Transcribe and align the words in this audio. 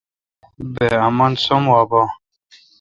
بہ 0.73 0.85
امن 1.07 1.31
سوم 1.43 1.63
وا 1.71 1.81
بھا۔ 1.89 2.03